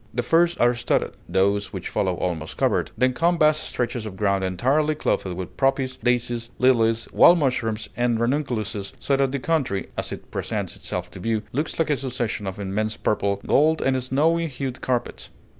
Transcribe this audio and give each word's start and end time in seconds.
The 0.15 0.23
first 0.23 0.59
are 0.59 0.73
studded, 0.73 1.11
those 1.29 1.71
which 1.73 1.87
follow 1.87 2.15
almost 2.15 2.57
covered, 2.57 2.89
then 2.97 3.13
come 3.13 3.37
vast 3.37 3.63
stretches 3.65 4.07
of 4.07 4.15
ground 4.15 4.43
entirely 4.43 4.95
clothed 4.95 5.31
with 5.33 5.55
poppies, 5.57 5.97
daisies, 5.97 6.49
lilies, 6.57 7.07
wild 7.13 7.37
mushrooms, 7.37 7.87
and 7.95 8.17
ranunculuses, 8.19 8.93
so 8.97 9.15
that 9.15 9.31
the 9.31 9.37
country 9.37 9.89
(as 9.95 10.11
it 10.11 10.31
presents 10.31 10.75
itself 10.75 11.11
to 11.11 11.19
view) 11.19 11.43
looks 11.51 11.77
like 11.77 11.91
a 11.91 11.97
succession 11.97 12.47
of 12.47 12.59
immense 12.59 12.97
purple, 12.97 13.41
gold, 13.45 13.79
and 13.79 14.01
snowy 14.01 14.47
hued 14.47 14.81
carpets. 14.81 15.29